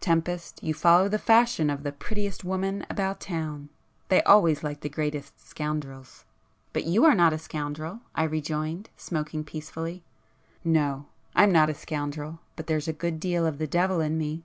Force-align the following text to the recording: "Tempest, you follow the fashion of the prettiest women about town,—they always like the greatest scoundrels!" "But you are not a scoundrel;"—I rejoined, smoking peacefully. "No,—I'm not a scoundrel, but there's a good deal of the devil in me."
"Tempest, 0.00 0.60
you 0.60 0.74
follow 0.74 1.08
the 1.08 1.20
fashion 1.20 1.70
of 1.70 1.84
the 1.84 1.92
prettiest 1.92 2.42
women 2.42 2.84
about 2.90 3.20
town,—they 3.20 4.20
always 4.24 4.64
like 4.64 4.80
the 4.80 4.88
greatest 4.88 5.38
scoundrels!" 5.40 6.24
"But 6.72 6.84
you 6.84 7.04
are 7.04 7.14
not 7.14 7.32
a 7.32 7.38
scoundrel;"—I 7.38 8.24
rejoined, 8.24 8.90
smoking 8.96 9.44
peacefully. 9.44 10.02
"No,—I'm 10.64 11.52
not 11.52 11.70
a 11.70 11.74
scoundrel, 11.74 12.40
but 12.56 12.66
there's 12.66 12.88
a 12.88 12.92
good 12.92 13.20
deal 13.20 13.46
of 13.46 13.58
the 13.58 13.68
devil 13.68 14.00
in 14.00 14.18
me." 14.18 14.42